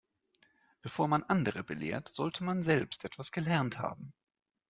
Bevor 0.81 1.07
man 1.07 1.21
andere 1.27 1.63
belehrt, 1.63 2.09
sollte 2.09 2.43
man 2.43 2.63
selbst 2.63 3.05
etwas 3.05 3.31
gelernt 3.31 3.77
haben. 3.77 4.13